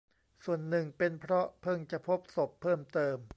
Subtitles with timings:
[0.43, 3.17] ส่วนหนึ่งเป็นเพราะเพิ่งจะพบศพเพิ่มเติม